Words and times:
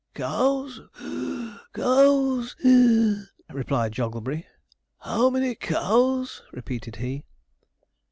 'Cows 0.15 0.79
(puff), 0.97 1.61
cows 1.75 2.55
(wheeze)?' 2.63 3.29
replied 3.51 3.91
Jogglebury; 3.91 4.47
'how 5.01 5.29
many 5.29 5.53
cows?' 5.53 6.41
repeated 6.51 6.95
he. 6.95 7.23